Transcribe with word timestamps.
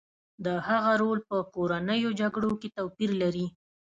د 0.45 0.47
هغه 0.67 0.93
رول 1.01 1.19
په 1.29 1.37
کورنیو 1.55 2.11
جګړو 2.21 2.51
کې 2.61 2.69
توپیر 2.77 3.11
لري 3.21 3.47